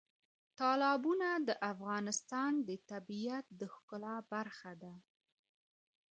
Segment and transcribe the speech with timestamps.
[0.59, 4.93] تالابونه د افغانستان د طبیعت د ښکلا برخه ده.